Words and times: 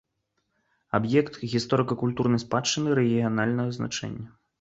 Аб'ект 0.97 1.35
гісторыка-культурнай 1.51 2.41
спадчыны 2.45 2.97
рэгіянальнага 3.01 3.77
значэння. 3.77 4.25